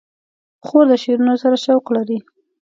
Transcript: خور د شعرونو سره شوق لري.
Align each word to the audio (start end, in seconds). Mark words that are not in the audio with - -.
خور 0.65 0.85
د 0.91 0.93
شعرونو 1.03 1.33
سره 1.43 1.55
شوق 1.65 1.85
لري. 1.95 2.19